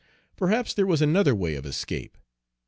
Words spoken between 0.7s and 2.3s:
there was another way of escape.